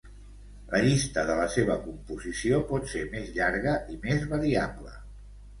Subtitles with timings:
[0.71, 4.99] La llista de la seva composició pot ser més llarga i més variable.